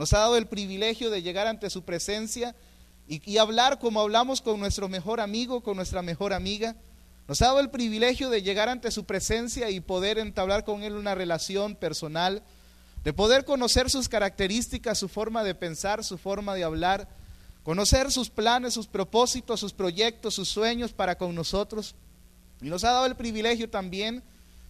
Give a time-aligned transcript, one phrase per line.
[0.00, 2.54] Nos ha dado el privilegio de llegar ante su presencia
[3.08, 6.76] y, hablar como hablamos con nuestro mejor amigo, con nuestra mejor amiga.
[7.26, 10.94] Nos ha dado el privilegio de llegar ante su presencia y poder entablar con Él
[10.94, 12.44] una relación personal,
[13.02, 17.08] de poder conocer sus características, su forma de pensar, su forma de hablar,
[17.64, 21.96] conocer sus planes, sus propósitos, sus proyectos, sus sueños para con nosotros.
[22.62, 24.22] Y nos ha dado el privilegio también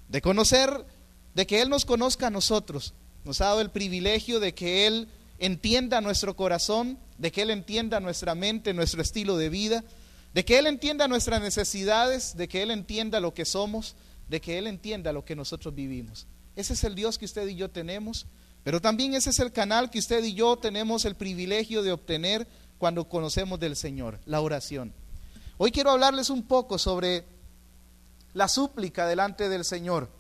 [0.09, 0.87] de conocer,
[1.35, 2.95] de que Él nos conozca a nosotros.
[3.27, 5.07] Nos ha dado el privilegio de que Él
[5.39, 9.85] entienda nuestro corazón, de que Él entienda nuestra mente, nuestro estilo de vida,
[10.35, 13.97] de que Él entienda nuestras necesidades, de que Él entienda lo que somos,
[14.29, 16.27] de que Él entienda lo que nosotros vivimos.
[16.57, 18.27] Ese es el Dios que usted y yo tenemos,
[18.65, 22.47] pero también ese es el canal que usted y yo tenemos el privilegio de obtener
[22.79, 24.93] cuando conocemos del Señor, la oración.
[25.57, 27.25] Hoy quiero hablarles un poco sobre
[28.35, 30.18] la súplica delante del Señor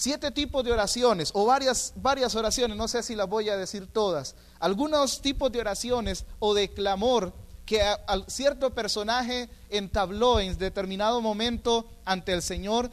[0.00, 3.86] siete tipos de oraciones o varias, varias oraciones, no sé si las voy a decir
[3.86, 7.34] todas, algunos tipos de oraciones o de clamor
[7.66, 12.88] que a, cierto personaje entabló en determinado momento ante el Señor,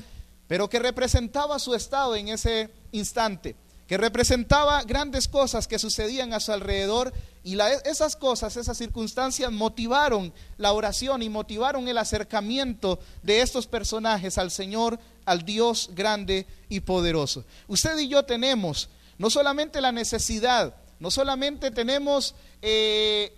[0.48, 3.56] pero que representaba su estado en ese instante,
[3.88, 10.34] que representaba grandes cosas que sucedían a su alrededor y esas cosas, esas circunstancias motivaron
[10.58, 16.80] la oración y motivaron el acercamiento de estos personajes al Señor al Dios grande y
[16.80, 17.44] poderoso.
[17.68, 23.36] Usted y yo tenemos no solamente la necesidad, no solamente tenemos, eh,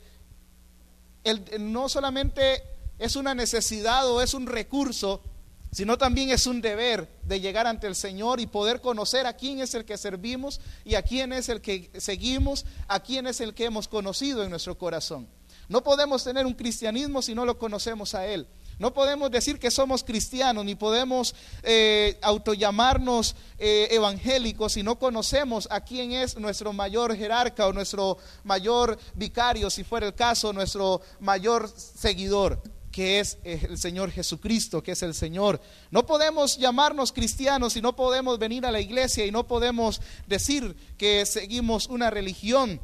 [1.23, 2.61] el, no solamente
[2.99, 5.23] es una necesidad o es un recurso,
[5.71, 9.59] sino también es un deber de llegar ante el Señor y poder conocer a quién
[9.59, 13.55] es el que servimos y a quién es el que seguimos, a quién es el
[13.55, 15.27] que hemos conocido en nuestro corazón.
[15.67, 18.47] No podemos tener un cristianismo si no lo conocemos a Él.
[18.79, 25.67] No podemos decir que somos cristianos, ni podemos eh, autollamarnos eh, evangélicos si no conocemos
[25.69, 31.01] a quién es nuestro mayor jerarca o nuestro mayor vicario, si fuera el caso, nuestro
[31.19, 35.61] mayor seguidor que es el Señor Jesucristo, que es el Señor.
[35.91, 40.75] No podemos llamarnos cristianos y no podemos venir a la iglesia y no podemos decir
[40.97, 42.81] que seguimos una religión,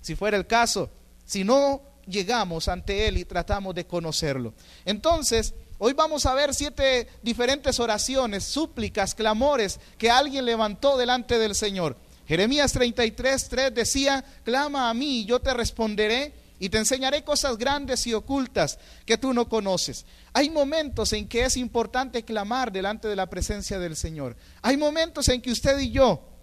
[0.00, 0.90] si fuera el caso,
[1.24, 4.54] si no llegamos ante Él y tratamos de conocerlo.
[4.84, 11.54] Entonces, hoy vamos a ver siete diferentes oraciones, súplicas, clamores que alguien levantó delante del
[11.54, 11.96] Señor.
[12.26, 17.58] Jeremías 33, 3 decía, clama a mí y yo te responderé y te enseñaré cosas
[17.58, 20.06] grandes y ocultas que tú no conoces.
[20.32, 24.36] Hay momentos en que es importante clamar delante de la presencia del Señor.
[24.62, 26.35] Hay momentos en que usted y yo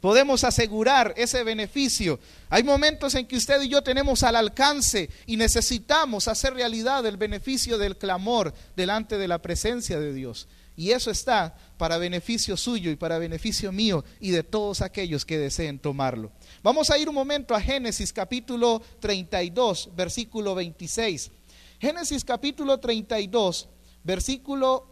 [0.00, 2.18] podemos asegurar ese beneficio.
[2.48, 7.16] Hay momentos en que usted y yo tenemos al alcance y necesitamos hacer realidad el
[7.16, 10.48] beneficio del clamor delante de la presencia de Dios.
[10.76, 15.36] Y eso está para beneficio suyo y para beneficio mío y de todos aquellos que
[15.36, 16.32] deseen tomarlo.
[16.62, 21.30] Vamos a ir un momento a Génesis capítulo 32, versículo 26.
[21.78, 23.68] Génesis capítulo 32,
[24.04, 24.86] versículo...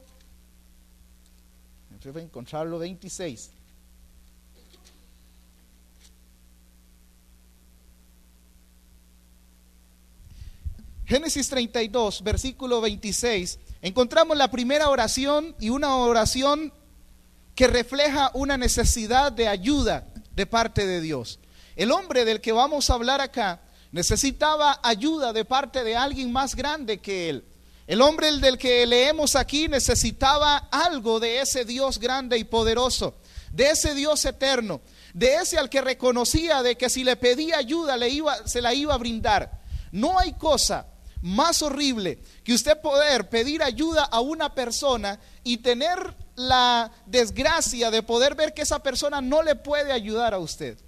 [2.04, 3.50] Encontrarlo 26.
[11.08, 16.70] Génesis 32, versículo 26, encontramos la primera oración y una oración
[17.54, 21.38] que refleja una necesidad de ayuda de parte de Dios.
[21.76, 26.54] El hombre del que vamos a hablar acá necesitaba ayuda de parte de alguien más
[26.54, 27.44] grande que él.
[27.86, 33.14] El hombre del que leemos aquí necesitaba algo de ese Dios grande y poderoso,
[33.50, 34.82] de ese Dios eterno,
[35.14, 38.74] de ese al que reconocía de que si le pedía ayuda le iba, se la
[38.74, 39.62] iba a brindar.
[39.90, 40.86] No hay cosa
[41.22, 48.02] más horrible que usted poder pedir ayuda a una persona y tener la desgracia de
[48.02, 50.78] poder ver que esa persona no le puede ayudar a usted.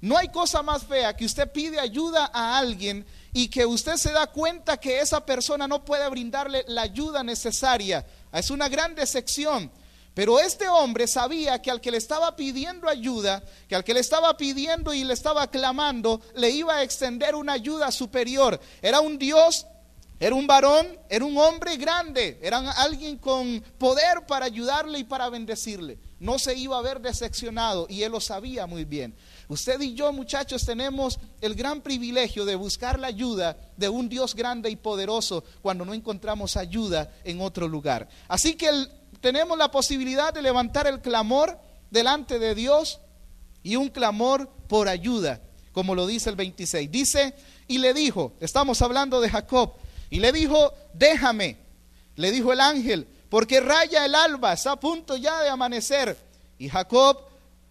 [0.00, 4.12] No hay cosa más fea que usted pide ayuda a alguien y que usted se
[4.12, 8.06] da cuenta que esa persona no puede brindarle la ayuda necesaria.
[8.32, 9.70] Es una gran decepción.
[10.16, 14.00] Pero este hombre sabía que al que le estaba pidiendo ayuda, que al que le
[14.00, 18.58] estaba pidiendo y le estaba clamando, le iba a extender una ayuda superior.
[18.80, 19.66] Era un Dios,
[20.18, 25.28] era un varón, era un hombre grande, era alguien con poder para ayudarle y para
[25.28, 25.98] bendecirle.
[26.18, 29.14] No se iba a ver decepcionado y él lo sabía muy bien.
[29.48, 34.34] Usted y yo, muchachos, tenemos el gran privilegio de buscar la ayuda de un Dios
[34.34, 38.08] grande y poderoso cuando no encontramos ayuda en otro lugar.
[38.28, 38.90] Así que el
[39.26, 41.58] tenemos la posibilidad de levantar el clamor
[41.90, 43.00] delante de Dios
[43.64, 45.40] y un clamor por ayuda,
[45.72, 46.88] como lo dice el 26.
[46.88, 47.34] Dice,
[47.66, 49.72] y le dijo, estamos hablando de Jacob,
[50.10, 51.56] y le dijo, déjame,
[52.14, 56.16] le dijo el ángel, porque raya el alba, está a punto ya de amanecer.
[56.56, 57.18] Y Jacob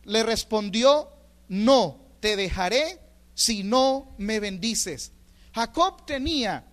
[0.03, 1.07] le respondió,
[1.47, 2.99] no te dejaré
[3.33, 5.13] si no me bendices.
[5.53, 6.65] Jacob tenía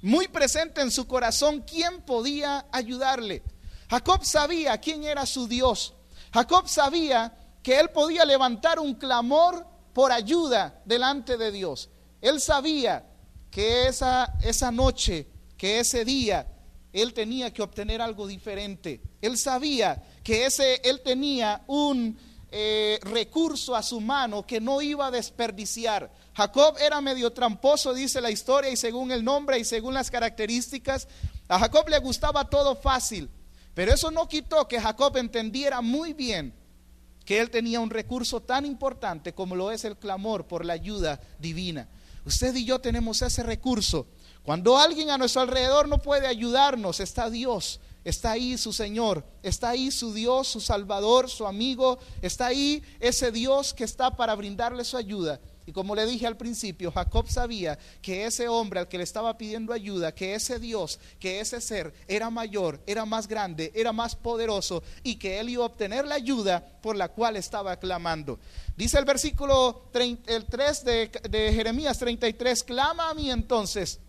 [0.00, 3.42] muy presente en su corazón quién podía ayudarle.
[3.90, 5.94] Jacob sabía quién era su Dios.
[6.32, 11.90] Jacob sabía que él podía levantar un clamor por ayuda delante de Dios.
[12.20, 13.04] Él sabía
[13.50, 15.26] que esa, esa noche,
[15.56, 16.46] que ese día,
[16.92, 19.00] él tenía que obtener algo diferente.
[19.20, 22.16] Él sabía que ese, él tenía un
[22.52, 26.12] eh, recurso a su mano que no iba a desperdiciar.
[26.34, 31.08] Jacob era medio tramposo, dice la historia, y según el nombre y según las características,
[31.48, 33.28] a Jacob le gustaba todo fácil.
[33.74, 36.54] Pero eso no quitó que Jacob entendiera muy bien
[37.24, 41.20] que él tenía un recurso tan importante como lo es el clamor por la ayuda
[41.38, 41.88] divina.
[42.24, 44.06] Usted y yo tenemos ese recurso.
[44.42, 49.70] Cuando alguien a nuestro alrededor no puede ayudarnos, está Dios, está ahí su Señor, está
[49.70, 54.84] ahí su Dios, su Salvador, su amigo, está ahí ese Dios que está para brindarle
[54.84, 55.40] su ayuda.
[55.70, 59.38] Y como le dije al principio, Jacob sabía que ese hombre al que le estaba
[59.38, 64.16] pidiendo ayuda, que ese Dios, que ese ser era mayor, era más grande, era más
[64.16, 68.40] poderoso y que él iba a obtener la ayuda por la cual estaba clamando.
[68.76, 74.00] Dice el versículo el 3 de, de Jeremías 33, clama a mí entonces,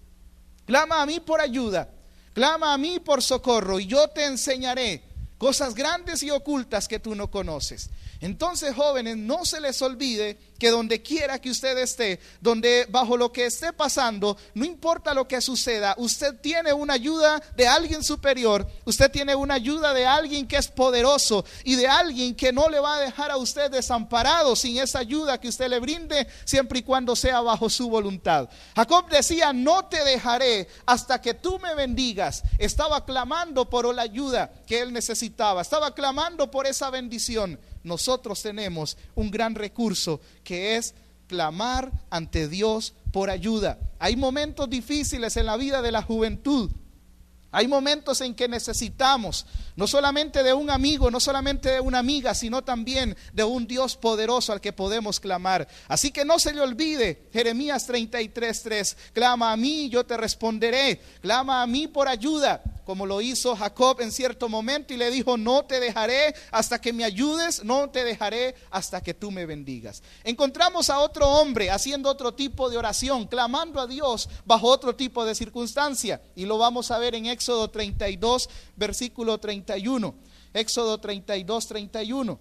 [0.66, 1.92] clama a mí por ayuda,
[2.34, 5.04] clama a mí por socorro y yo te enseñaré
[5.38, 7.92] cosas grandes y ocultas que tú no conoces.
[8.21, 13.31] Entonces, jóvenes, no se les olvide que donde quiera que usted esté, donde bajo lo
[13.31, 18.68] que esté pasando, no importa lo que suceda, usted tiene una ayuda de alguien superior,
[18.85, 22.79] usted tiene una ayuda de alguien que es poderoso y de alguien que no le
[22.79, 26.83] va a dejar a usted desamparado sin esa ayuda que usted le brinde, siempre y
[26.83, 28.47] cuando sea bajo su voluntad.
[28.75, 32.44] Jacob decía, no te dejaré hasta que tú me bendigas.
[32.59, 38.98] Estaba clamando por la ayuda que él necesitaba, estaba clamando por esa bendición nosotros tenemos
[39.16, 40.94] un gran recurso que es
[41.28, 43.80] clamar ante Dios por ayuda.
[44.00, 46.72] Hay momentos difíciles en la vida de la juventud
[47.51, 49.45] hay momentos en que necesitamos
[49.75, 53.95] no solamente de un amigo, no solamente de una amiga, sino también de un Dios
[53.95, 55.68] poderoso al que podemos clamar.
[55.88, 61.62] Así que no se le olvide Jeremías 33:3, clama a mí, yo te responderé, clama
[61.62, 65.63] a mí por ayuda, como lo hizo Jacob en cierto momento y le dijo, no
[65.63, 70.03] te dejaré hasta que me ayudes, no te dejaré hasta que tú me bendigas.
[70.24, 75.25] Encontramos a otro hombre haciendo otro tipo de oración, clamando a Dios bajo otro tipo
[75.25, 80.13] de circunstancia y lo vamos a ver en Éxodo 32, versículo 31.
[80.53, 82.39] Éxodo 32, 31.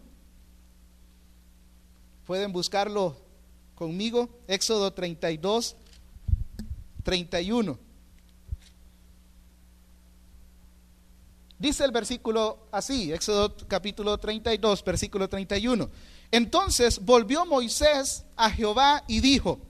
[2.26, 3.16] Pueden buscarlo
[3.74, 4.28] conmigo.
[4.46, 5.74] Éxodo 32,
[7.02, 7.78] 31.
[11.58, 15.88] Dice el versículo así, Éxodo capítulo 32, versículo 31.
[16.30, 19.60] Entonces volvió Moisés a Jehová y dijo,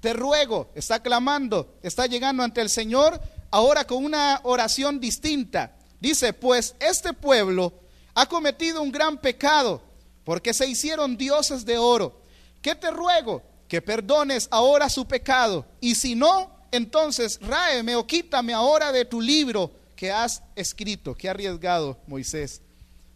[0.00, 3.20] te ruego, está clamando, está llegando ante el Señor
[3.50, 5.76] ahora con una oración distinta.
[6.00, 7.72] Dice, pues este pueblo
[8.14, 9.82] ha cometido un gran pecado
[10.24, 12.20] porque se hicieron dioses de oro.
[12.60, 13.42] ¿Qué te ruego?
[13.66, 15.66] Que perdones ahora su pecado.
[15.80, 21.14] Y si no, entonces ráeme o quítame ahora de tu libro que has escrito.
[21.14, 22.60] Qué arriesgado Moisés.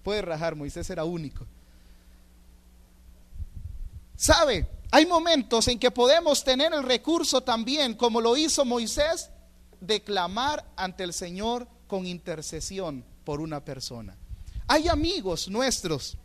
[0.02, 1.46] Puede rajar, Moisés era único.
[4.17, 4.67] ¿Sabe?
[4.90, 9.31] Hay momentos en que podemos tener el recurso también, como lo hizo Moisés,
[9.82, 14.17] de clamar ante el Señor con intercesión por una persona.
[14.69, 16.17] Hay amigos nuestros,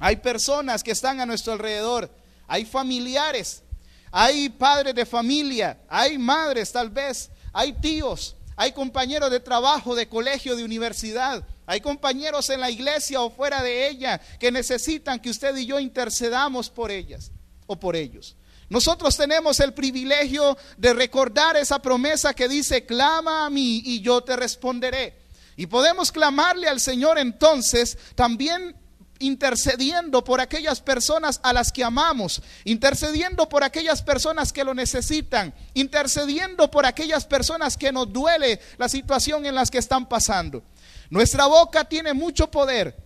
[0.00, 2.10] hay personas que están a nuestro alrededor,
[2.48, 3.62] hay familiares,
[4.10, 10.08] hay padres de familia, hay madres tal vez, hay tíos, hay compañeros de trabajo, de
[10.08, 15.30] colegio, de universidad, hay compañeros en la iglesia o fuera de ella que necesitan que
[15.30, 17.30] usted y yo intercedamos por ellas
[17.66, 18.36] o por ellos.
[18.68, 24.22] Nosotros tenemos el privilegio de recordar esa promesa que dice, clama a mí y yo
[24.22, 25.18] te responderé.
[25.56, 28.76] Y podemos clamarle al Señor entonces también
[29.20, 35.54] intercediendo por aquellas personas a las que amamos, intercediendo por aquellas personas que lo necesitan,
[35.72, 40.62] intercediendo por aquellas personas que nos duele la situación en las que están pasando.
[41.10, 42.96] Nuestra boca tiene mucho poder,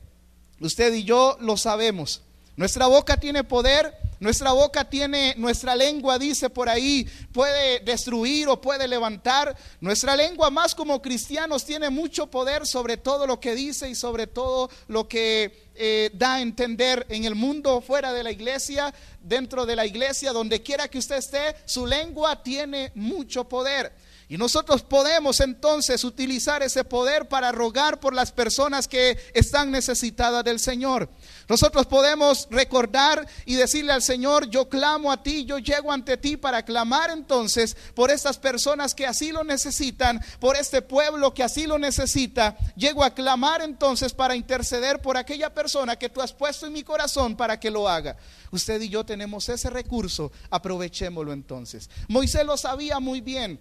[0.61, 2.23] usted y yo lo sabemos.
[2.57, 8.61] Nuestra boca tiene poder nuestra boca tiene, nuestra lengua dice por ahí, puede destruir o
[8.61, 9.57] puede levantar.
[9.81, 14.27] Nuestra lengua más como cristianos tiene mucho poder sobre todo lo que dice y sobre
[14.27, 19.65] todo lo que eh, da a entender en el mundo fuera de la iglesia, dentro
[19.65, 23.93] de la iglesia, donde quiera que usted esté, su lengua tiene mucho poder.
[24.31, 30.45] Y nosotros podemos entonces utilizar ese poder para rogar por las personas que están necesitadas
[30.45, 31.09] del Señor.
[31.49, 36.37] Nosotros podemos recordar y decirle al Señor, yo clamo a ti, yo llego ante ti
[36.37, 41.67] para clamar entonces por estas personas que así lo necesitan, por este pueblo que así
[41.67, 42.59] lo necesita.
[42.77, 46.83] Llego a clamar entonces para interceder por aquella persona que tú has puesto en mi
[46.83, 48.19] corazón para que lo haga.
[48.51, 51.89] Usted y yo tenemos ese recurso, aprovechémoslo entonces.
[52.09, 53.59] Moisés lo sabía muy bien.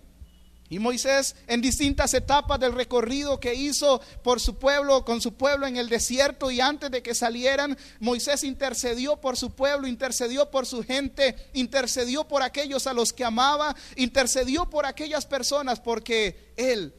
[0.70, 5.66] Y Moisés en distintas etapas del recorrido que hizo por su pueblo, con su pueblo
[5.66, 10.66] en el desierto y antes de que salieran, Moisés intercedió por su pueblo, intercedió por
[10.66, 16.94] su gente, intercedió por aquellos a los que amaba, intercedió por aquellas personas porque él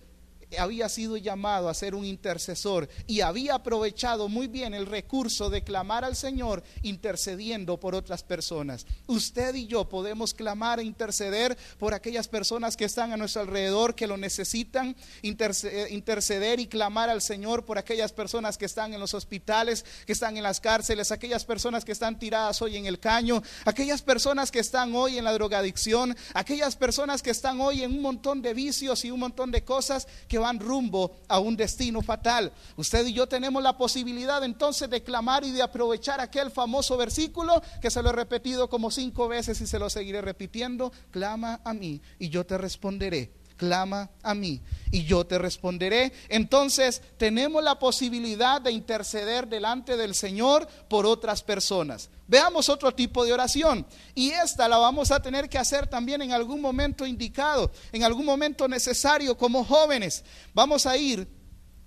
[0.57, 5.63] había sido llamado a ser un intercesor y había aprovechado muy bien el recurso de
[5.63, 8.87] clamar al Señor intercediendo por otras personas.
[9.07, 13.95] Usted y yo podemos clamar e interceder por aquellas personas que están a nuestro alrededor,
[13.95, 19.15] que lo necesitan, interceder y clamar al Señor por aquellas personas que están en los
[19.15, 23.43] hospitales, que están en las cárceles, aquellas personas que están tiradas hoy en el caño,
[23.65, 28.03] aquellas personas que están hoy en la drogadicción, aquellas personas que están hoy en un
[28.03, 32.53] montón de vicios y un montón de cosas que van rumbo a un destino fatal.
[32.77, 37.63] Usted y yo tenemos la posibilidad entonces de clamar y de aprovechar aquel famoso versículo
[37.81, 40.93] que se lo he repetido como cinco veces y se lo seguiré repitiendo.
[41.11, 46.13] Clama a mí y yo te responderé clama a mí y yo te responderé.
[46.31, 52.09] Entonces tenemos la posibilidad de interceder delante del Señor por otras personas.
[52.27, 53.87] Veamos otro tipo de oración.
[54.15, 58.25] Y esta la vamos a tener que hacer también en algún momento indicado, en algún
[58.25, 60.25] momento necesario como jóvenes.
[60.55, 61.29] Vamos a ir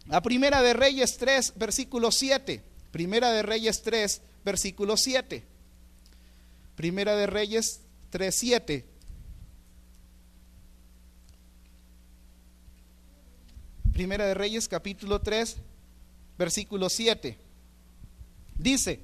[0.10, 2.64] a Primera de Reyes 3, versículo 7.
[2.92, 5.46] Primera de Reyes 3, versículo 7.
[6.76, 8.91] Primera de Reyes 3, 7.
[14.02, 15.58] Primera de Reyes capítulo 3,
[16.36, 17.38] versículo 7.
[18.58, 19.00] Dice,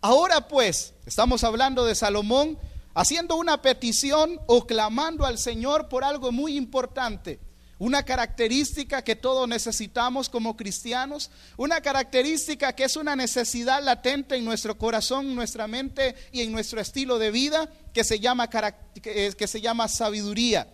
[0.00, 2.56] Ahora pues, estamos hablando de Salomón
[2.94, 7.40] haciendo una petición o clamando al Señor por algo muy importante.
[7.80, 14.44] Una característica que todos necesitamos como cristianos, una característica que es una necesidad latente en
[14.44, 19.60] nuestro corazón, nuestra mente y en nuestro estilo de vida, que se llama, que se
[19.60, 20.68] llama sabiduría.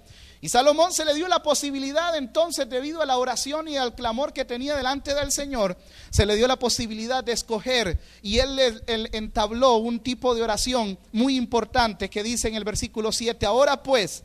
[0.44, 4.32] Y Salomón se le dio la posibilidad entonces, debido a la oración y al clamor
[4.32, 5.78] que tenía delante del Señor,
[6.10, 8.00] se le dio la posibilidad de escoger.
[8.22, 8.82] Y él,
[9.12, 14.24] entabló un tipo de oración muy importante que dice en el versículo 7, ahora pues,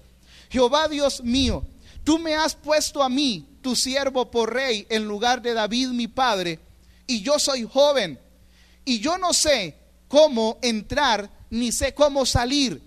[0.49, 1.63] Jehová Dios mío,
[2.03, 6.07] tú me has puesto a mí, tu siervo, por rey en lugar de David mi
[6.07, 6.59] padre,
[7.05, 8.19] y yo soy joven,
[8.85, 12.81] y yo no sé cómo entrar, ni sé cómo salir.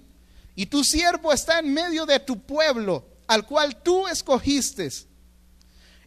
[0.57, 4.91] Y tu siervo está en medio de tu pueblo al cual tú escogiste.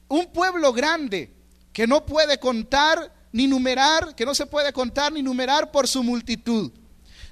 [0.10, 1.34] Un pueblo grande
[1.72, 6.03] que no puede contar ni numerar, que no se puede contar ni numerar por su
[6.03, 6.74] multitud.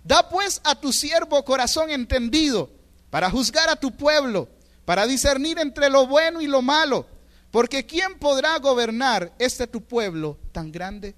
[0.02, 2.72] Da pues a tu siervo corazón entendido
[3.10, 4.48] para juzgar a tu pueblo,
[4.86, 7.06] para discernir entre lo bueno y lo malo,
[7.52, 11.16] porque ¿quién podrá gobernar este tu pueblo tan grande?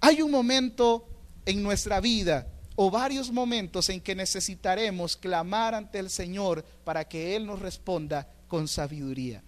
[0.00, 1.06] Hay un momento
[1.44, 2.46] en nuestra vida
[2.84, 8.28] o varios momentos en que necesitaremos clamar ante el Señor para que Él nos responda
[8.48, 9.40] con sabiduría.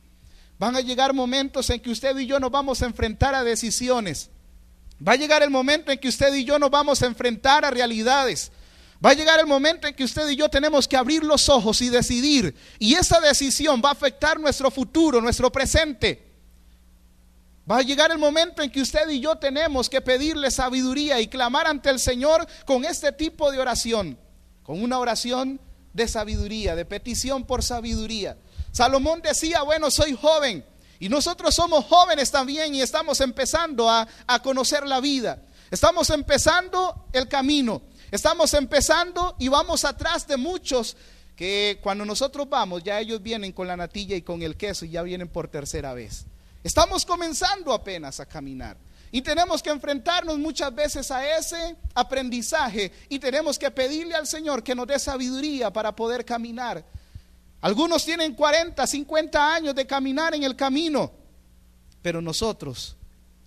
[0.57, 4.31] Van a llegar momentos en que usted y yo nos vamos a enfrentar a decisiones.
[5.07, 7.73] Va a llegar el momento en que usted y yo nos vamos a enfrentar a
[7.73, 8.53] realidades.
[9.05, 11.83] Va a llegar el momento en que usted y yo tenemos que abrir los ojos
[11.83, 12.55] y decidir.
[12.79, 16.34] Y esa decisión va a afectar nuestro futuro, nuestro presente.
[17.71, 21.29] Va a llegar el momento en que usted y yo tenemos que pedirle sabiduría y
[21.29, 24.19] clamar ante el Señor con este tipo de oración,
[24.63, 25.59] con una oración
[25.95, 28.37] de sabiduría, de petición por sabiduría.
[28.71, 30.63] Salomón decía, bueno, soy joven
[30.99, 35.43] y nosotros somos jóvenes también y estamos empezando a, a conocer la vida.
[35.71, 37.81] Estamos empezando el camino,
[38.11, 40.99] estamos empezando y vamos atrás de muchos
[41.35, 44.91] que cuando nosotros vamos ya ellos vienen con la natilla y con el queso y
[44.91, 46.27] ya vienen por tercera vez.
[46.65, 48.79] Estamos comenzando apenas a caminar.
[49.13, 54.65] Y tenemos que enfrentarnos muchas veces a ese aprendizaje y tenemos que pedirle al Señor
[54.65, 56.85] que nos dé sabiduría para poder caminar.
[57.61, 61.13] Algunos tienen 40, 50 años de caminar en el camino,
[62.03, 62.97] pero nosotros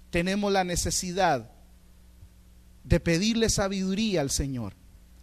[0.10, 1.52] tenemos la necesidad
[2.84, 4.74] de pedirle sabiduría al Señor.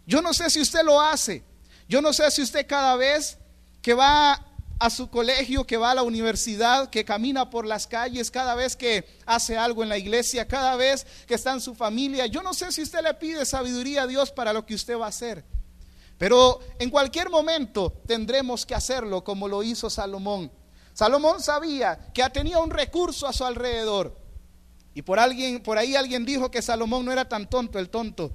[0.05, 1.43] Yo no sé si usted lo hace,
[1.89, 3.39] yo no sé si usted cada vez
[3.81, 4.45] que va
[4.79, 8.75] a su colegio, que va a la universidad, que camina por las calles, cada vez
[8.75, 12.25] que hace algo en la iglesia, cada vez que está en su familia.
[12.25, 15.05] Yo no sé si usted le pide sabiduría a Dios para lo que usted va
[15.05, 15.45] a hacer.
[16.17, 20.51] Pero en cualquier momento tendremos que hacerlo como lo hizo Salomón.
[20.93, 24.17] Salomón sabía que tenía un recurso a su alrededor.
[24.93, 28.31] Y por alguien por ahí alguien dijo que Salomón no era tan tonto el tonto,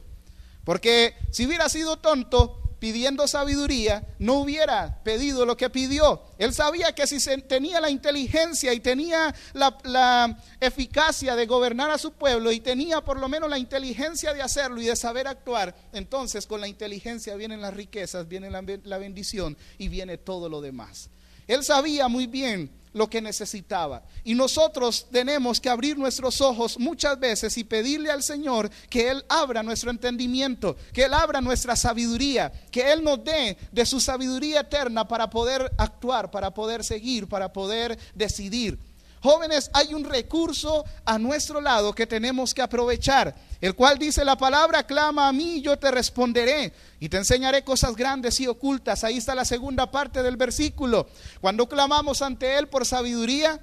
[0.62, 6.22] porque si hubiera sido tonto, pidiendo sabiduría, no hubiera pedido lo que pidió.
[6.38, 12.12] Él sabía que si tenía la inteligencia y tenía la, eficacia de gobernar a su
[12.12, 16.46] pueblo y tenía por lo menos la inteligencia de hacerlo y de saber actuar, entonces
[16.46, 21.10] con la inteligencia vienen las riquezas, viene la bendición y viene todo lo demás.
[21.46, 24.02] Él sabía muy bien lo que necesitaba.
[24.24, 29.24] Y nosotros tenemos que abrir nuestros ojos muchas veces y pedirle al Señor que Él
[29.28, 34.60] abra nuestro entendimiento, que Él abra nuestra sabiduría, que Él nos dé de su sabiduría
[34.60, 38.78] eterna para poder actuar, para poder seguir, para poder decidir.
[39.22, 44.36] Jóvenes, hay un recurso a nuestro lado que tenemos que aprovechar, el cual dice la
[44.36, 49.04] palabra, clama a mí yo te responderé y te enseñaré cosas grandes y ocultas.
[49.04, 51.06] Ahí está la segunda parte del versículo.
[51.42, 53.60] Cuando clamamos ante Él por sabiduría,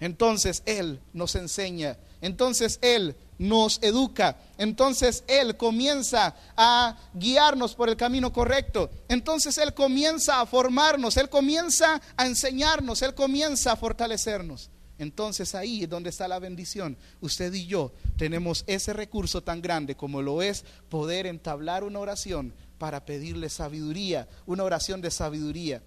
[0.00, 7.96] entonces Él nos enseña, entonces Él nos educa, entonces Él comienza a guiarnos por el
[7.96, 14.71] camino correcto, entonces Él comienza a formarnos, Él comienza a enseñarnos, Él comienza a fortalecernos.
[14.98, 16.96] Entonces ahí es donde está la bendición.
[17.20, 22.54] Usted y yo tenemos ese recurso tan grande como lo es poder entablar una oración
[22.78, 25.82] para pedirle sabiduría, una oración de sabiduría.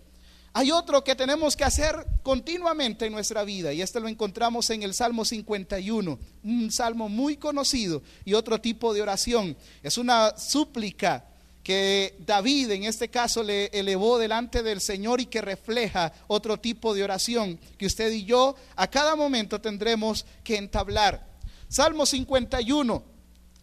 [0.57, 1.93] Hay otro que tenemos que hacer
[2.23, 7.35] continuamente en nuestra vida y este lo encontramos en el Salmo 51, un salmo muy
[7.35, 9.57] conocido y otro tipo de oración.
[9.83, 11.25] Es una súplica
[11.65, 16.93] que David en este caso le elevó delante del Señor y que refleja otro tipo
[16.93, 21.27] de oración que usted y yo a cada momento tendremos que entablar.
[21.67, 23.03] Salmo 51.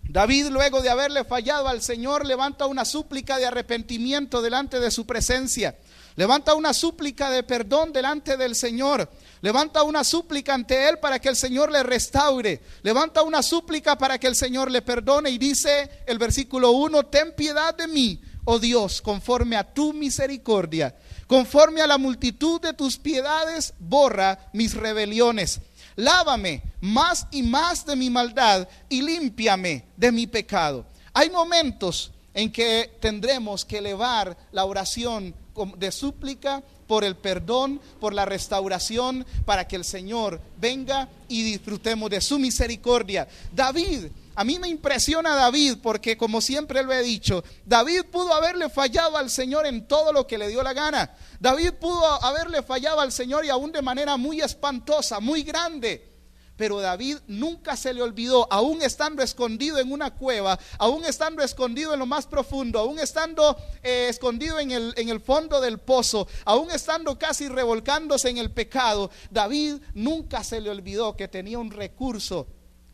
[0.02, 5.06] David, luego de haberle fallado al Señor, levanta una súplica de arrepentimiento delante de su
[5.06, 5.78] presencia.
[6.16, 9.08] Levanta una súplica de perdón delante del Señor.
[9.42, 12.62] Levanta una súplica ante Él para que el Señor le restaure.
[12.82, 15.30] Levanta una súplica para que el Señor le perdone.
[15.30, 20.96] Y dice el versículo 1, ten piedad de mí, oh Dios, conforme a tu misericordia.
[21.26, 25.60] Conforme a la multitud de tus piedades, borra mis rebeliones.
[25.96, 30.86] Lávame más y más de mi maldad y límpiame de mi pecado.
[31.12, 35.34] Hay momentos en que tendremos que elevar la oración
[35.76, 42.10] de súplica por el perdón, por la restauración, para que el Señor venga y disfrutemos
[42.10, 43.28] de su misericordia.
[43.52, 48.70] David, a mí me impresiona David porque como siempre lo he dicho, David pudo haberle
[48.70, 51.14] fallado al Señor en todo lo que le dio la gana.
[51.38, 56.11] David pudo haberle fallado al Señor y aún de manera muy espantosa, muy grande.
[56.56, 61.92] Pero David nunca se le olvidó, aún estando escondido en una cueva, aún estando escondido
[61.92, 66.28] en lo más profundo, aún estando eh, escondido en el, en el fondo del pozo,
[66.44, 71.70] aún estando casi revolcándose en el pecado, David nunca se le olvidó que tenía un
[71.70, 72.46] recurso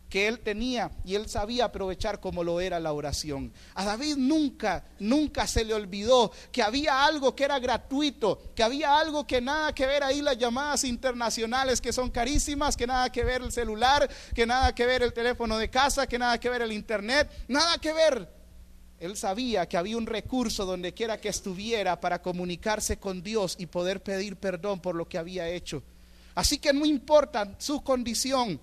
[0.08, 3.52] que él tenía y él sabía aprovechar como lo era la oración.
[3.74, 8.98] A David nunca, nunca se le olvidó que había algo que era gratuito, que había
[8.98, 13.24] algo que nada que ver ahí las llamadas internacionales que son carísimas, que nada que
[13.24, 16.62] ver el celular, que nada que ver el teléfono de casa, que nada que ver
[16.62, 18.38] el internet, nada que ver.
[18.98, 23.66] Él sabía que había un recurso donde quiera que estuviera para comunicarse con Dios y
[23.66, 25.84] poder pedir perdón por lo que había hecho.
[26.34, 28.60] Así que no importa su condición,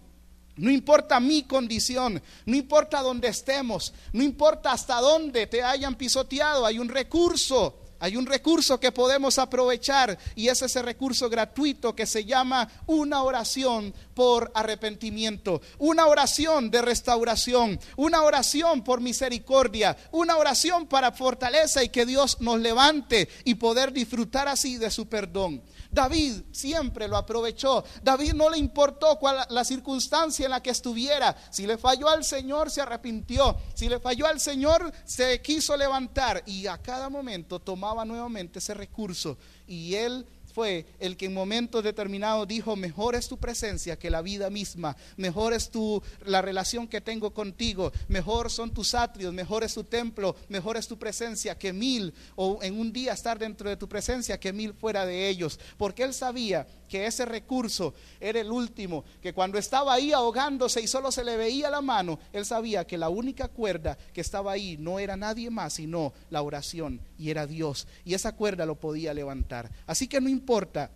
[0.58, 6.66] no importa mi condición, no importa dónde estemos, no importa hasta dónde te hayan pisoteado,
[6.66, 12.06] hay un recurso, hay un recurso que podemos aprovechar y es ese recurso gratuito que
[12.06, 20.38] se llama una oración por arrepentimiento, una oración de restauración, una oración por misericordia, una
[20.38, 25.64] oración para fortaleza y que Dios nos levante y poder disfrutar así de su perdón.
[25.96, 27.84] David siempre lo aprovechó.
[28.04, 31.36] David no le importó cuál, la circunstancia en la que estuviera.
[31.50, 33.56] Si le falló al Señor, se arrepintió.
[33.74, 36.44] Si le falló al Señor, se quiso levantar.
[36.46, 39.38] Y a cada momento tomaba nuevamente ese recurso.
[39.66, 44.22] Y él fue el que en momentos determinados dijo, mejor es tu presencia que la
[44.22, 49.66] vida misma, mejor es tu, la relación que tengo contigo, mejor son tus atrios, mejor
[49.66, 53.70] es tu templo, mejor es tu presencia que mil, o en un día estar dentro
[53.70, 58.40] de tu presencia que mil fuera de ellos, porque él sabía que ese recurso era
[58.40, 62.46] el último, que cuando estaba ahí ahogándose y solo se le veía la mano, él
[62.46, 67.02] sabía que la única cuerda que estaba ahí no era nadie más, sino la oración
[67.18, 67.88] y era Dios.
[68.04, 69.72] Y esa cuerda lo podía levantar.
[69.86, 70.92] Así que no importa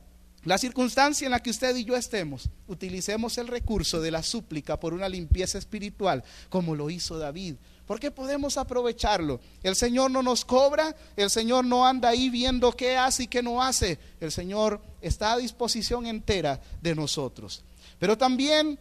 [0.45, 4.79] la circunstancia en la que usted y yo estemos, utilicemos el recurso de la súplica
[4.79, 7.55] por una limpieza espiritual, como lo hizo David.
[7.85, 9.41] Porque podemos aprovecharlo.
[9.63, 13.43] El Señor no nos cobra, el Señor no anda ahí viendo qué hace y qué
[13.43, 13.99] no hace.
[14.21, 17.63] El Señor está a disposición entera de nosotros.
[17.97, 18.79] Pero también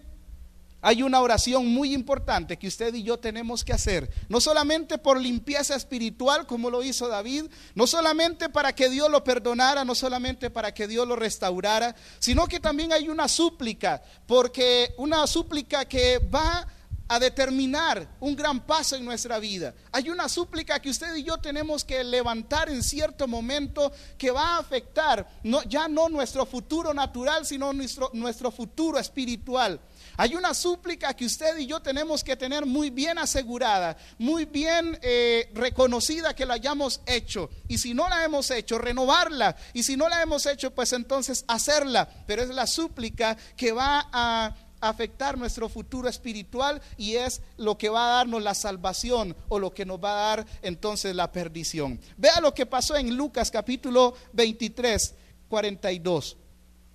[0.81, 5.21] hay una oración muy importante que usted y yo tenemos que hacer, no solamente por
[5.21, 10.51] limpieza espiritual como lo hizo David, no solamente para que Dios lo perdonara, no solamente
[10.51, 16.19] para que Dios lo restaurara, sino que también hay una súplica, porque una súplica que
[16.19, 16.67] va
[17.09, 19.75] a determinar un gran paso en nuestra vida.
[19.93, 24.57] Hay una súplica que usted y yo tenemos que levantar en cierto momento que va
[24.57, 25.27] a afectar
[25.67, 29.81] ya no nuestro futuro natural, sino nuestro, nuestro futuro espiritual.
[30.21, 34.99] Hay una súplica que usted y yo tenemos que tener muy bien asegurada, muy bien
[35.01, 37.49] eh, reconocida que la hayamos hecho.
[37.69, 39.55] Y si no la hemos hecho, renovarla.
[39.73, 42.09] Y si no la hemos hecho, pues entonces hacerla.
[42.27, 47.89] Pero es la súplica que va a afectar nuestro futuro espiritual y es lo que
[47.89, 52.01] va a darnos la salvación o lo que nos va a dar entonces la perdición.
[52.17, 55.15] Vea lo que pasó en Lucas capítulo 23,
[55.49, 56.37] 42.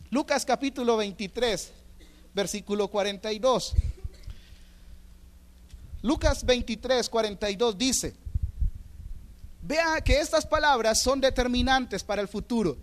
[0.09, 1.71] Lucas capítulo 23,
[2.33, 3.73] versículo 42.
[6.01, 8.13] Lucas 23, 42 dice,
[9.61, 12.77] vea que estas palabras son determinantes para el futuro.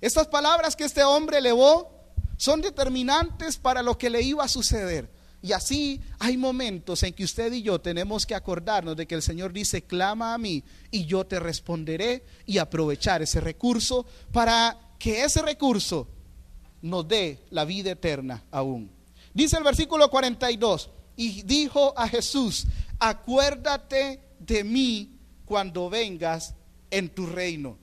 [0.00, 1.90] Estas palabras que este hombre elevó
[2.36, 5.10] son determinantes para lo que le iba a suceder.
[5.42, 9.22] Y así hay momentos en que usted y yo tenemos que acordarnos de que el
[9.22, 15.24] Señor dice, clama a mí y yo te responderé y aprovechar ese recurso para que
[15.24, 16.08] ese recurso
[16.82, 18.95] nos dé la vida eterna aún.
[19.36, 22.66] Dice el versículo 42, y dijo a Jesús,
[22.98, 26.54] acuérdate de mí cuando vengas
[26.90, 27.76] en tu reino.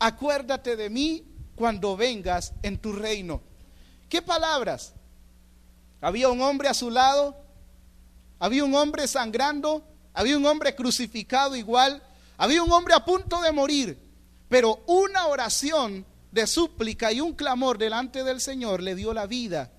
[0.00, 1.22] Acuérdate de mí
[1.54, 3.40] cuando vengas en tu reino.
[4.08, 4.92] ¿Qué palabras?
[6.00, 7.36] Había un hombre a su lado,
[8.40, 12.02] había un hombre sangrando, había un hombre crucificado igual,
[12.36, 13.96] había un hombre a punto de morir,
[14.48, 19.70] pero una oración de súplica y un clamor delante del Señor le dio la vida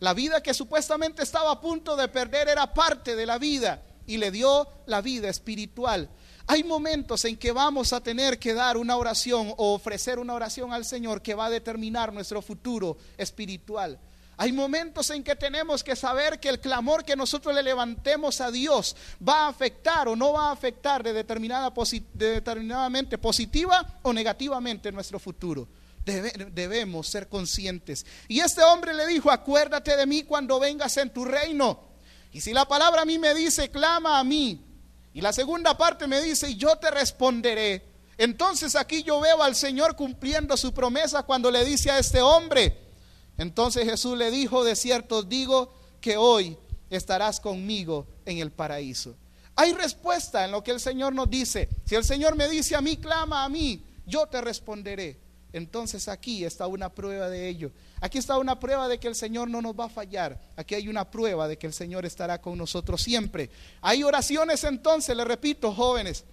[0.00, 4.18] la vida que supuestamente estaba a punto de perder era parte de la vida y
[4.18, 6.10] le dio la vida espiritual.
[6.48, 10.72] Hay momentos en que vamos a tener que dar una oración o ofrecer una oración
[10.72, 13.98] al Señor que va a determinar nuestro futuro espiritual.
[14.36, 18.50] Hay momentos en que tenemos que saber que el clamor que nosotros le levantemos a
[18.50, 18.94] Dios
[19.26, 21.72] va a afectar o no va a afectar de, determinada,
[22.12, 25.66] de determinadamente positiva o negativamente nuestro futuro
[26.06, 28.06] debemos ser conscientes.
[28.28, 31.80] Y este hombre le dijo, acuérdate de mí cuando vengas en tu reino.
[32.32, 34.64] Y si la palabra a mí me dice, clama a mí.
[35.12, 37.82] Y la segunda parte me dice, y yo te responderé.
[38.18, 42.78] Entonces aquí yo veo al Señor cumpliendo su promesa cuando le dice a este hombre.
[43.36, 46.56] Entonces Jesús le dijo, de cierto digo que hoy
[46.88, 49.16] estarás conmigo en el paraíso.
[49.56, 51.68] Hay respuesta en lo que el Señor nos dice.
[51.84, 55.25] Si el Señor me dice a mí, clama a mí, yo te responderé.
[55.56, 57.72] Entonces aquí está una prueba de ello.
[58.02, 60.38] Aquí está una prueba de que el Señor no nos va a fallar.
[60.54, 63.48] Aquí hay una prueba de que el Señor estará con nosotros siempre.
[63.80, 66.24] Hay oraciones entonces, le repito, jóvenes,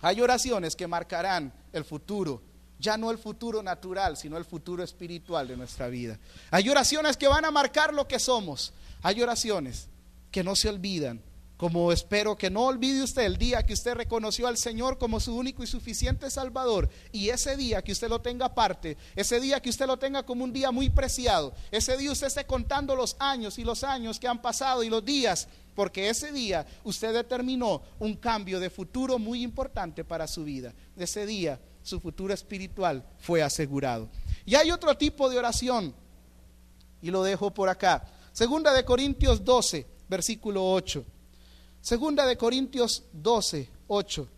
[0.00, 2.42] hay oraciones que marcarán el futuro.
[2.78, 6.16] Ya no el futuro natural, sino el futuro espiritual de nuestra vida.
[6.52, 8.72] Hay oraciones que van a marcar lo que somos.
[9.02, 9.88] Hay oraciones
[10.30, 11.20] que no se olvidan
[11.64, 15.34] como espero que no olvide usted el día que usted reconoció al Señor como su
[15.34, 16.90] único y suficiente Salvador.
[17.10, 20.44] Y ese día que usted lo tenga parte, ese día que usted lo tenga como
[20.44, 24.28] un día muy preciado, ese día usted esté contando los años y los años que
[24.28, 29.42] han pasado y los días, porque ese día usted determinó un cambio de futuro muy
[29.42, 30.74] importante para su vida.
[30.98, 34.10] Ese día su futuro espiritual fue asegurado.
[34.44, 35.94] Y hay otro tipo de oración,
[37.00, 38.06] y lo dejo por acá.
[38.32, 41.06] Segunda de Corintios 12, versículo 8.
[41.84, 44.28] Segunda de Corintios 12, 8.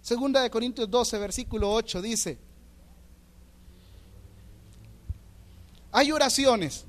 [0.00, 2.38] Segunda de Corintios 12, versículo 8 dice,
[5.90, 6.84] hay oraciones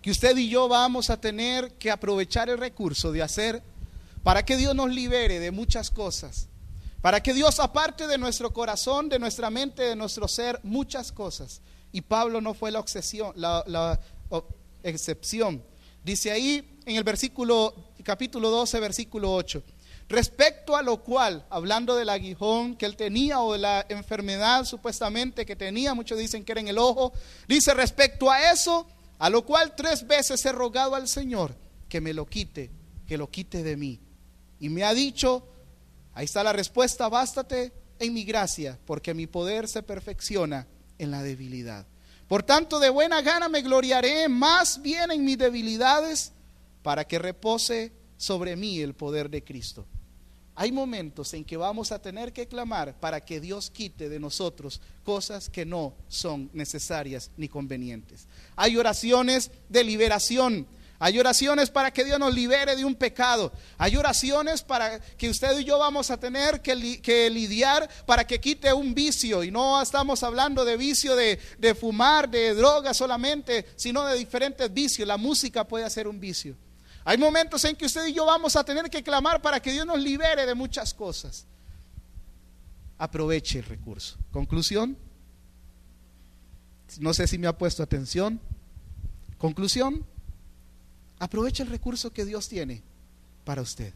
[0.00, 3.60] que usted y yo vamos a tener que aprovechar el recurso de hacer
[4.22, 6.46] para que Dios nos libere de muchas cosas,
[7.02, 11.60] para que Dios aparte de nuestro corazón, de nuestra mente, de nuestro ser, muchas cosas.
[11.92, 12.84] Y Pablo no fue la,
[13.66, 14.00] la,
[14.82, 15.62] excepción.
[16.04, 19.62] Dice ahí en el versículo, capítulo 12, versículo 8.
[20.08, 25.46] Respecto a lo cual, hablando del aguijón que él tenía o de la enfermedad supuestamente
[25.46, 27.12] que tenía, muchos dicen que era en el ojo,
[27.46, 28.86] dice respecto a eso,
[29.18, 31.54] a lo cual tres veces he rogado al Señor
[31.88, 32.70] que me lo quite.
[33.06, 34.00] que lo quite de mí.
[34.60, 35.44] Y me ha dicho,
[36.14, 40.66] ahí está la respuesta, bástate en mi gracia, porque mi poder se perfecciona
[41.00, 41.86] en la debilidad.
[42.28, 46.32] Por tanto, de buena gana me gloriaré más bien en mis debilidades,
[46.82, 49.86] para que repose sobre mí el poder de Cristo.
[50.54, 54.80] Hay momentos en que vamos a tener que clamar para que Dios quite de nosotros
[55.04, 58.26] cosas que no son necesarias ni convenientes.
[58.56, 60.66] Hay oraciones de liberación.
[61.02, 63.50] Hay oraciones para que Dios nos libere de un pecado.
[63.78, 66.76] Hay oraciones para que usted y yo vamos a tener que,
[67.30, 69.42] lidiar para que quite un vicio.
[69.42, 74.70] Y no estamos hablando de vicio de, de fumar, de droga solamente, sino de diferentes
[74.74, 75.08] vicios.
[75.08, 76.54] La música puede ser un vicio.
[77.06, 79.86] Hay momentos en que usted y yo vamos a tener que clamar para que Dios
[79.86, 81.46] nos libere de muchas cosas.
[82.98, 84.18] Aproveche el recurso.
[84.30, 84.98] Conclusión.
[86.98, 88.38] No sé si me ha puesto atención.
[89.38, 90.04] Conclusión.
[91.20, 92.82] Aproveche el recurso que Dios tiene
[93.44, 93.92] para usted.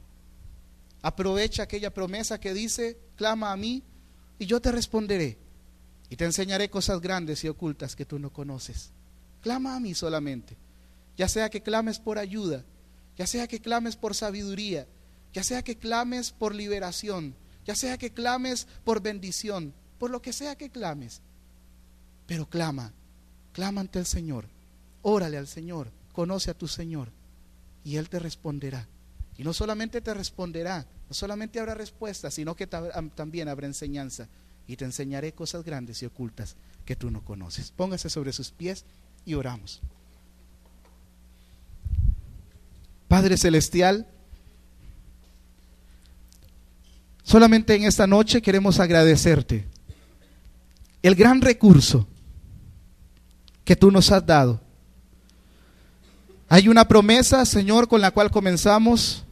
[1.02, 3.82] Aprovecha aquella promesa que dice, clama a mí
[4.38, 5.38] y yo te responderé.
[6.10, 8.90] Y te enseñaré cosas grandes y ocultas que tú no conoces.
[9.40, 10.56] Clama a mí solamente.
[11.16, 12.62] Ya sea que clames por ayuda,
[13.16, 14.87] ya sea que clames por sabiduría,
[15.32, 17.34] ya sea que clames por liberación,
[17.64, 21.22] ya sea que clames por bendición, por lo que sea que clames.
[22.26, 22.92] Pero clama,
[23.52, 24.46] clama ante el Señor,
[25.02, 27.11] órale al Señor, conoce a tu Señor
[27.85, 28.88] y Él te responderá.
[29.37, 34.29] Y no solamente te responderá, no solamente habrá respuesta, sino que también habrá enseñanza.
[34.66, 37.70] Y te enseñaré cosas grandes y ocultas que tú no conoces.
[37.70, 38.87] Póngase sobre sus pies
[39.27, 39.83] y oramos.
[43.09, 44.07] Padre Celestial,
[47.22, 49.66] solamente en esta noche queremos agradecerte
[51.03, 52.09] el gran recurso
[53.64, 54.63] que tú nos has dado.
[56.54, 59.24] Hay una promesa, Señor, con la cual comenzamos.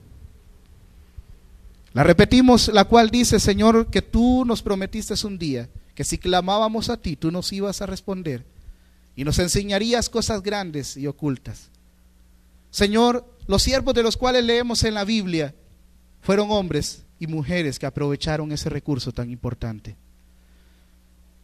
[1.92, 6.88] La repetimos, la cual dice, Señor, que tú nos prometiste un día, que si clamábamos
[6.88, 8.44] a ti, tú nos ibas a responder
[9.14, 11.70] y nos enseñarías cosas grandes y ocultas.
[12.72, 15.54] Señor, los siervos de los cuales leemos en la Biblia
[16.22, 19.94] fueron hombres y mujeres que aprovecharon ese recurso tan importante.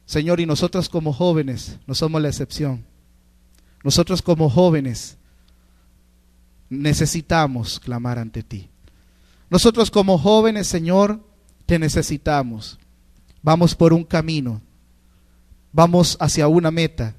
[0.07, 2.85] Señor, y nosotros como jóvenes no somos la excepción.
[3.85, 5.19] Nosotros como jóvenes
[6.71, 8.69] necesitamos clamar ante ti.
[9.51, 11.25] Nosotros como jóvenes, Señor,
[11.67, 12.79] te necesitamos.
[13.43, 14.61] Vamos por un camino.
[15.73, 17.15] Vamos hacia una meta.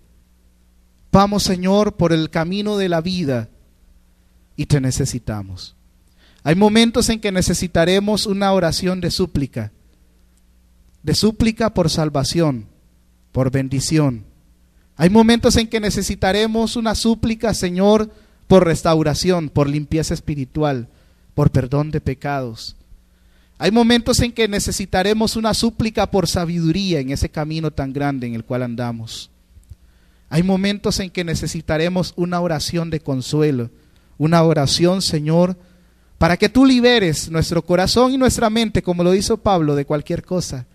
[1.12, 3.50] Vamos, Señor, por el camino de la vida
[4.56, 5.76] y te necesitamos.
[6.44, 9.72] Hay momentos en que necesitaremos una oración de súplica,
[11.04, 12.68] de súplica por salvación,
[13.32, 14.26] por bendición.
[14.96, 18.12] Hay momentos en que necesitaremos una súplica, Señor,
[18.50, 20.88] por restauración, por limpieza espiritual,
[21.36, 22.76] por perdón de pecados.
[23.60, 28.34] Hay momentos en que necesitaremos una súplica por sabiduría en ese camino tan grande en
[28.34, 29.30] el cual andamos.
[30.30, 33.70] Hay momentos en que necesitaremos una oración de consuelo,
[34.18, 35.56] una oración, Señor,
[36.18, 40.24] para que tú liberes nuestro corazón y nuestra mente, como lo hizo Pablo, de cualquier
[40.26, 40.66] cosa.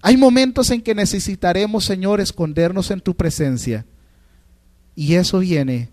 [0.00, 3.84] Hay momentos en que necesitaremos, Señor, escondernos en tu presencia.
[4.96, 5.90] Y eso viene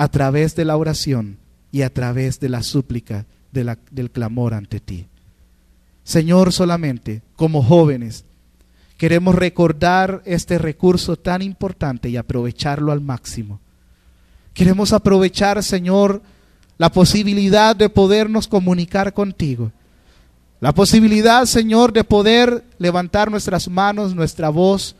[0.00, 1.36] a través de la oración
[1.70, 5.08] y a través de la súplica, del clamor ante ti.
[6.04, 8.24] Señor, solamente como jóvenes,
[8.96, 13.60] queremos recordar este recurso tan importante y aprovecharlo al máximo.
[14.54, 16.22] Queremos aprovechar, Señor,
[16.78, 19.70] la posibilidad de podernos comunicar contigo.
[20.60, 24.96] La posibilidad, Señor, de poder levantar nuestras manos, nuestra voz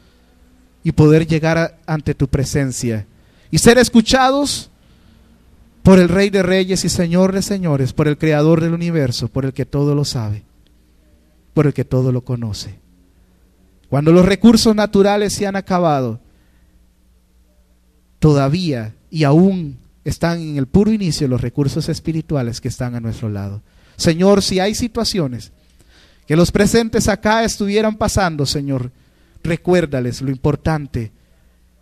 [0.84, 3.06] y poder llegar ante tu presencia
[3.50, 4.70] y ser escuchados
[5.82, 9.44] por el Rey de Reyes y Señor de Señores, por el Creador del universo, por
[9.44, 10.44] el que todo lo sabe,
[11.54, 12.78] por el que todo lo conoce.
[13.88, 16.20] Cuando los recursos naturales se han acabado,
[18.18, 23.28] todavía y aún están en el puro inicio los recursos espirituales que están a nuestro
[23.28, 23.62] lado.
[23.96, 25.52] Señor, si hay situaciones
[26.26, 28.92] que los presentes acá estuvieran pasando, Señor,
[29.42, 31.10] recuérdales lo importante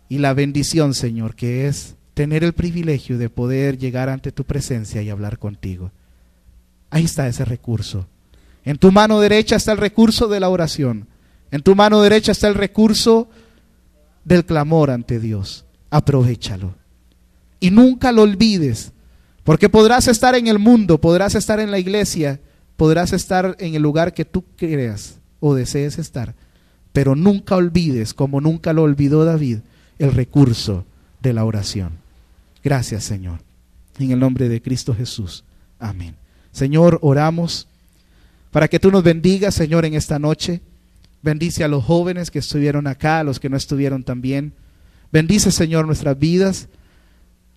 [0.07, 5.01] y la bendición, Señor, que es tener el privilegio de poder llegar ante tu presencia
[5.01, 5.89] y hablar contigo.
[6.89, 8.07] Ahí está ese recurso.
[8.65, 11.07] En tu mano derecha está el recurso de la oración.
[11.49, 13.29] En tu mano derecha está el recurso
[14.25, 15.63] del clamor ante Dios.
[15.91, 16.75] Aprovechalo.
[17.61, 18.91] Y nunca lo olvides,
[19.45, 22.41] porque podrás estar en el mundo, podrás estar en la iglesia,
[22.75, 26.35] podrás estar en el lugar que tú creas o desees estar,
[26.91, 29.59] pero nunca olvides, como nunca lo olvidó David,
[29.99, 30.83] el recurso
[31.21, 32.08] de la oración.
[32.63, 33.39] Gracias Señor.
[33.97, 35.43] En el nombre de Cristo Jesús.
[35.79, 36.15] Amén.
[36.51, 37.67] Señor, oramos
[38.51, 40.61] para que tú nos bendigas, Señor, en esta noche.
[41.21, 44.53] Bendice a los jóvenes que estuvieron acá, a los que no estuvieron también.
[45.11, 46.69] Bendice, Señor, nuestras vidas.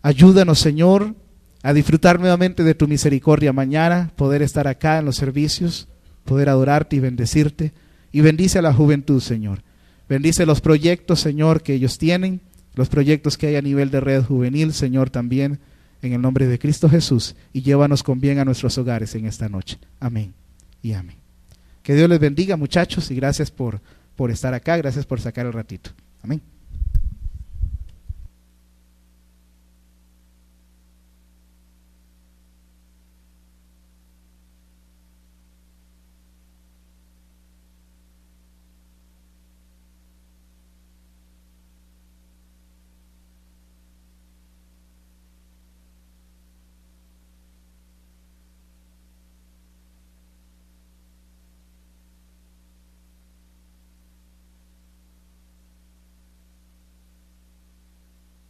[0.02, 1.14] Ayúdanos, Señor,
[1.62, 5.86] a disfrutar nuevamente de tu misericordia mañana, poder estar acá en los servicios,
[6.24, 7.72] poder adorarte y bendecirte.
[8.10, 9.62] Y bendice a la juventud, Señor.
[10.08, 12.40] Bendice los proyectos, Señor, que ellos tienen,
[12.74, 15.60] los proyectos que hay a nivel de red juvenil, Señor, también,
[16.00, 17.34] en el nombre de Cristo Jesús.
[17.52, 19.78] Y llévanos con bien a nuestros hogares en esta noche.
[20.00, 20.34] Amén
[20.82, 21.16] y amén.
[21.82, 23.80] Que Dios les bendiga, muchachos, y gracias por,
[24.16, 25.90] por estar acá, gracias por sacar el ratito.
[26.22, 26.51] Amén.